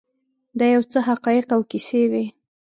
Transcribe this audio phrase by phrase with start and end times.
[0.59, 2.25] دا یو څه حقایق او کیسې وې.